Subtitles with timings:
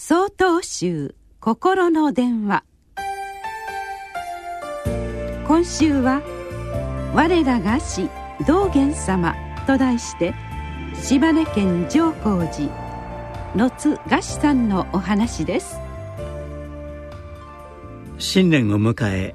[0.00, 2.62] 総統集心の電話。
[5.46, 6.22] 今週は
[7.14, 8.08] 「我らが死
[8.46, 9.34] 道元様」
[9.66, 10.34] と題して
[11.02, 12.70] 島根県上皇寺
[13.56, 15.78] 野津賀志さんのお話です。
[18.18, 19.34] 新年を迎え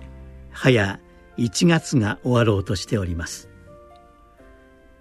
[0.50, 1.00] 早
[1.38, 3.50] 1月が終わろうとしております。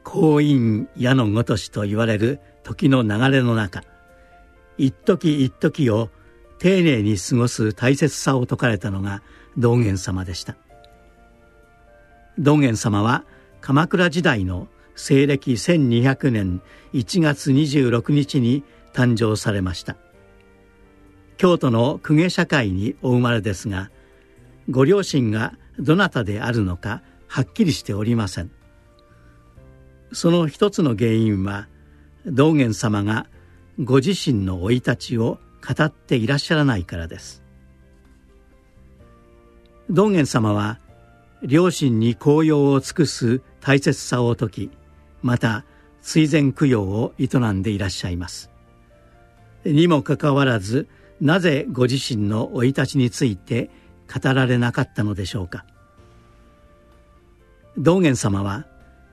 [0.03, 3.85] 婚姻矢のごとしと言われる時の流れの中
[4.79, 6.11] 一時一時を
[6.59, 9.23] 丁寧に過ごす大切さを説かれたのが
[9.57, 10.57] 道元様でした。
[12.39, 13.25] 道元様は
[13.61, 19.97] 鎌倉時代の西暦1200年1月26日に誕生されました。
[21.37, 23.91] 京都の公家社会にお生まれですが
[24.71, 28.51] ご両親がどなたであるのかはっきりしておりません。
[30.13, 31.69] その一つの原因は
[32.27, 33.27] 道元様が
[33.81, 37.43] ご自身の生い立ちを語っていらっしゃらないからです。
[39.89, 40.79] 道元様は
[41.43, 44.71] 両親に紅葉を尽くす大切さを説き
[45.23, 45.65] また
[46.03, 48.51] 追善供養を営んでいらっしゃいます。
[49.65, 50.89] にもかかわらず
[51.21, 53.71] なぜご自身の生い立ちについて
[54.13, 55.65] 語られなかったのでしょうか。
[57.79, 58.67] 道元様は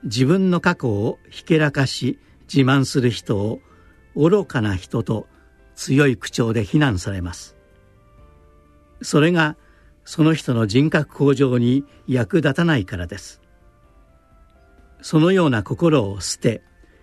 [0.04, 2.18] 自分の過去をひけらかし
[2.52, 3.60] 自慢する人を
[4.14, 5.26] 愚かな人と
[5.74, 7.56] 強い口調で非難されます。
[9.02, 9.56] それが
[10.04, 13.40] その人の人格向上に役立たないからです。
[15.02, 16.62] そのような心を捨て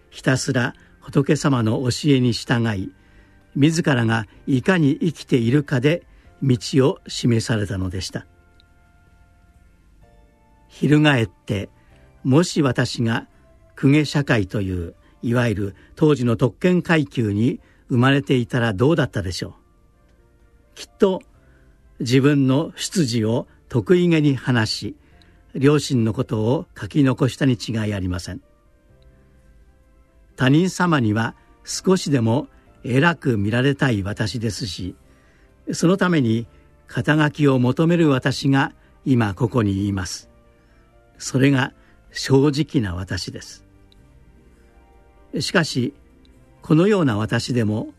[0.10, 2.94] ひたすら仏様の教えに従い
[3.56, 6.06] 自らがいかに生きているかで
[6.44, 8.28] 道を示されたのでした。
[10.68, 11.70] 翻って
[12.24, 13.28] もし私が
[13.80, 19.54] 公家社会といういわゆる当時の特権階級に生まれていたらどうだったでしょう。
[20.76, 21.22] きっと
[22.00, 24.96] 自分の出自を得意げに話し
[25.56, 28.42] 両親のことを書き残したに違いありません。
[30.36, 32.48] 他人様には少しでも
[32.84, 34.96] 偉く見られたい私ですし
[35.74, 36.48] そのために
[36.88, 40.30] 肩書きを求める私が今ここにいます。
[41.18, 41.74] それが
[42.12, 43.67] 正直な私です。
[45.40, 45.94] しかし
[46.62, 47.94] このような私でも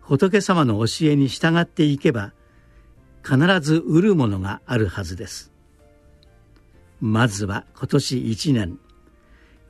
[0.00, 2.32] 仏様の教えに従っていけば
[3.24, 5.52] 必ず得るものがあるはずです。
[7.00, 8.78] まずは今年一年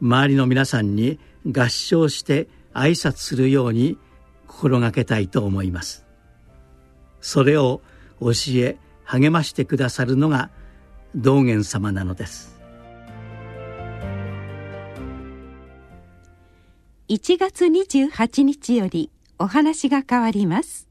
[0.00, 3.98] 周りの皆さんに合唱して挨拶するように
[4.46, 6.06] 心がけたいと思います。
[7.20, 7.82] それを
[8.20, 10.50] 教え励ましてくださるのが
[11.14, 12.59] 道元様なのです。
[17.10, 19.10] 1月28日より
[19.40, 20.89] お話が変わります。